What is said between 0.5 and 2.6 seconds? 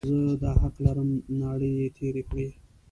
حق لرم، ناړې یې تېرې کړې.